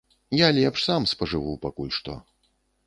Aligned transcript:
Я 0.37 0.47
лепш 0.59 0.87
сам 0.87 1.05
спажыву 1.13 1.55
пакуль 1.67 1.95
што. 2.01 2.21